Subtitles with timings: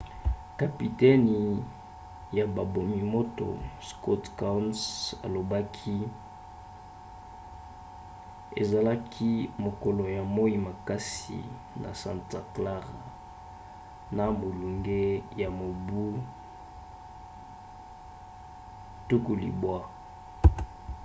[0.59, 1.39] kapitene
[2.37, 3.47] ya babomi-moto
[3.87, 4.79] scott kouns
[5.25, 5.97] alobaki:
[8.61, 9.31] ezalaki
[9.65, 11.39] mokolo ya moi makasi
[11.81, 12.97] na santa clara
[14.17, 15.03] na molunge
[15.41, 16.05] ya mibu
[19.09, 19.81] 90